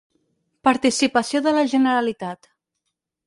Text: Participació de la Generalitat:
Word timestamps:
Participació 0.67 1.43
de 1.49 1.53
la 1.57 1.65
Generalitat: 1.75 2.49